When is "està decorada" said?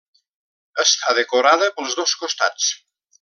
0.83-1.69